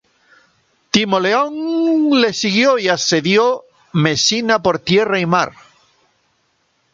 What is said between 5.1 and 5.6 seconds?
y mar.